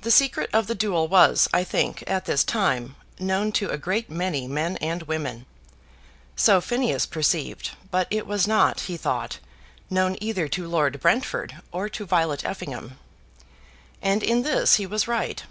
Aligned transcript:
The 0.00 0.10
secret 0.10 0.48
of 0.54 0.68
the 0.68 0.74
duel 0.74 1.06
was, 1.06 1.48
I 1.52 1.62
think, 1.62 2.02
at 2.06 2.24
this 2.24 2.42
time, 2.42 2.96
known 3.18 3.52
to 3.60 3.68
a 3.68 3.76
great 3.76 4.08
many 4.08 4.46
men 4.48 4.78
and 4.78 5.02
women. 5.02 5.44
So 6.34 6.62
Phineas 6.62 7.04
perceived; 7.04 7.72
but 7.90 8.06
it 8.10 8.26
was 8.26 8.46
not, 8.48 8.80
he 8.88 8.96
thought, 8.96 9.38
known 9.90 10.16
either 10.18 10.48
to 10.48 10.66
Lord 10.66 10.98
Brentford 11.00 11.60
or 11.72 11.90
to 11.90 12.06
Violet 12.06 12.42
Effingham. 12.42 12.98
And 14.00 14.22
in 14.22 14.44
this 14.44 14.76
he 14.76 14.86
was 14.86 15.06
right. 15.06 15.42